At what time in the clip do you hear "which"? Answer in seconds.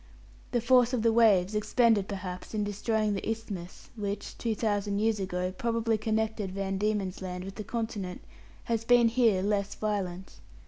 3.95-4.35